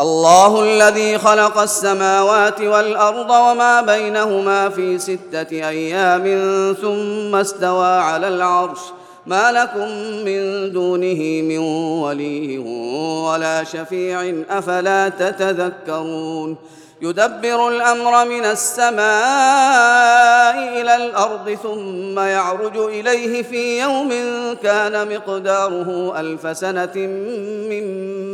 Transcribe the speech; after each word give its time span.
الله 0.00 0.62
الذي 0.62 1.18
خلق 1.18 1.58
السماوات 1.58 2.60
والأرض 2.60 3.30
وما 3.30 3.80
بينهما 3.80 4.68
في 4.68 4.98
ستة 4.98 5.68
أيام 5.68 6.24
ثم 6.82 7.34
استوى 7.34 7.86
على 7.86 8.28
العرش. 8.28 8.78
ما 9.26 9.52
لكم 9.52 9.88
من 10.24 10.72
دونه 10.72 11.42
من 11.42 11.58
ولي 12.02 12.58
ولا 13.28 13.64
شفيع 13.64 14.34
أفلا 14.50 15.08
تتذكرون. 15.08 16.56
يدبر 17.02 17.68
الأمر 17.68 18.24
من 18.24 18.44
السماء 18.44 19.04
إلى 20.80 20.96
الأرض 20.96 21.58
ثم 21.62 22.18
يعرج 22.18 22.76
إليه 22.76 23.42
في 23.42 23.80
يوم 23.80 24.10
كان 24.62 25.08
مقداره 25.14 26.20
ألف 26.20 26.56
سنة 26.56 26.96
مما 26.96 28.33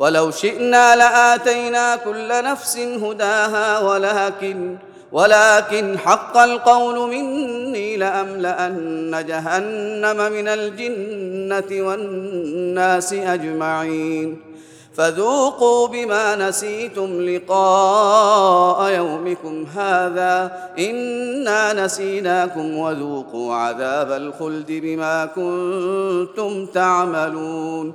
ولو 0.00 0.30
شئنا 0.30 0.96
لآتينا 0.96 1.96
كل 1.96 2.28
نفس 2.28 2.78
هداها 2.78 3.78
ولكن 3.78 4.76
ولكن 5.12 5.98
حق 5.98 6.36
القول 6.36 7.10
مني 7.10 7.96
لأملأن 7.96 9.24
جهنم 9.28 10.32
من 10.32 10.48
الجنة 10.48 11.86
والناس 11.86 13.12
أجمعين. 13.12 14.40
فذوقوا 14.94 15.88
بما 15.88 16.48
نسيتم 16.48 17.22
لقاء 17.22 18.90
يومكم 18.90 19.66
هذا. 19.76 20.52
إنا 20.78 21.84
نسيناكم 21.84 22.76
وذوقوا 22.76 23.54
عذاب 23.54 24.12
الخلد 24.12 24.66
بما 24.68 25.26
كنتم 25.26 26.66
تعملون. 26.66 27.94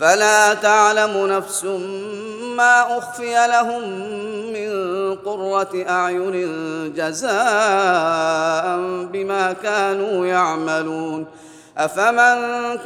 فلا 0.00 0.54
تعلم 0.54 1.26
نفس 1.26 1.64
ما 2.56 2.98
أخفي 2.98 3.46
لهم 3.46 3.82
من 4.52 4.70
قرة 5.14 5.84
أعين 5.88 6.32
جزاء 6.96 7.36
بما 9.12 9.52
كانوا 9.62 10.26
يعملون. 10.26 11.26
أفمن 11.78 12.36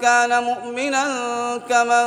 كان 0.03 0.43
مؤمنا 0.43 1.07
كمن 1.69 2.07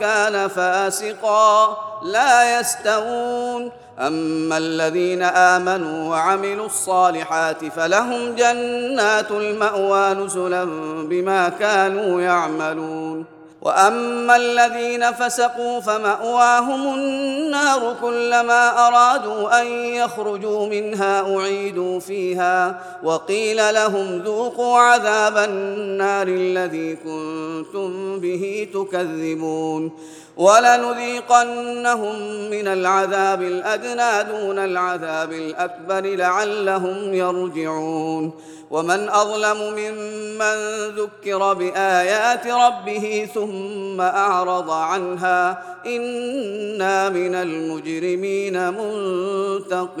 كان 0.00 0.48
فاسقا 0.48 1.76
لا 2.04 2.60
يستوون. 2.60 3.72
أما 3.98 4.58
الذين 4.58 5.22
آمنوا 5.22 6.10
وعملوا 6.10 6.66
الصالحات 6.66 7.64
فلهم 7.64 8.34
جنات 8.34 9.30
المأوى 9.30 10.14
نزلا 10.14 10.64
بما 11.08 11.48
كانوا 11.48 12.20
يعملون. 12.20 13.33
وأما 13.64 14.36
الذين 14.36 15.12
فسقوا 15.12 15.80
فمأواهم 15.80 16.94
النار 16.94 17.96
كلما 18.00 18.88
أرادوا 18.88 19.60
أن 19.60 19.66
يخرجوا 19.66 20.66
منها 20.66 21.36
أعيدوا 21.36 22.00
فيها 22.00 22.80
وقيل 23.02 23.74
لهم 23.74 24.18
ذوقوا 24.18 24.78
عذاب 24.78 25.36
النار 25.36 26.28
الذي 26.28 26.96
كنتم 26.96 28.20
به 28.20 28.68
تكذبون 28.74 29.92
ولنذيقنهم 30.36 32.16
من 32.50 32.68
العذاب 32.68 33.42
الأدنى 33.42 34.24
دون 34.32 34.58
العذاب 34.58 35.32
الأكبر 35.32 36.00
لعلهم 36.00 37.14
يرجعون 37.14 38.32
ومن 38.70 39.08
أظلم 39.08 39.74
ممن 39.76 40.88
ذكر 40.96 41.54
بآيات 41.54 42.46
ربه 42.46 43.28
ثم 43.34 43.53
أعرض 44.00 44.70
عنها. 44.70 45.62
إنا 45.86 47.08
من 47.08 47.34
المجرمين 47.34 48.68
منتقمون. 48.68 49.94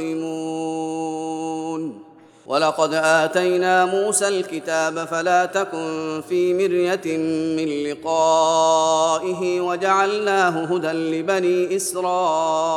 ولقد 2.46 2.94
آتينا 2.94 3.84
موسى 3.84 4.28
الكتاب 4.28 5.04
فلا 5.04 5.44
تكن 5.44 6.22
في 6.28 6.54
مرية 6.54 7.16
من 7.56 7.90
لقائه 7.90 9.60
وجعلناه 9.60 10.48
هدى 10.48 10.88
لبني 10.88 11.76
إسرائيل. 11.76 12.76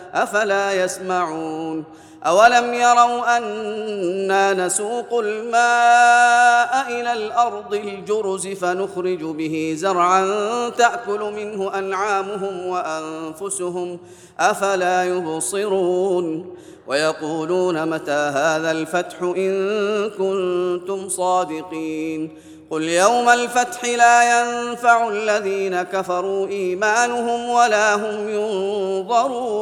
أفلا 0.13 0.83
يسمعون 0.83 1.83
اولم 2.25 2.73
يروا 2.73 3.37
أنا 3.37 4.53
نسوق 4.53 5.19
الماء 5.19 6.87
إلى 6.89 7.13
الأرض 7.13 7.73
الجرز 7.73 8.47
فنخرج 8.47 9.23
به 9.23 9.73
زرعا 9.77 10.25
تاكل 10.69 11.19
منه 11.19 11.77
انعامهم 11.77 12.65
وانفسهم 12.65 13.99
افلا 14.39 15.03
يبصرون 15.03 16.55
ويقولون 16.87 17.85
متى 17.89 18.11
هذا 18.11 18.71
الفتح 18.71 19.21
ان 19.21 20.09
كنتم 20.09 21.09
صادقين 21.09 22.37
قل 22.71 22.83
يوم 22.83 23.29
الفتح 23.29 23.85
لا 23.85 24.41
ينفع 24.41 25.09
الذين 25.09 25.81
كفروا 25.81 26.47
ايمانهم 26.47 27.49
ولا 27.49 27.95
هم 27.95 28.29
ينظرون 28.29 29.61